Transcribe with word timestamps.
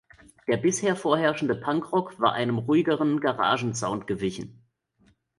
Der 0.47 0.57
bisher 0.57 0.95
vorherrschende 0.95 1.53
Punkrock 1.53 2.19
war 2.19 2.33
einem 2.33 2.57
ruhigeren 2.57 3.19
Garagen-Sound 3.19 4.07
gewichen. 4.07 4.63